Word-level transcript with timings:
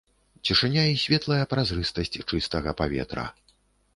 Цішыня 0.49 0.85
і 0.91 0.95
светлая 1.01 1.43
празрыстасць 1.51 2.19
чыстага 2.29 2.73
паветра. 2.83 3.27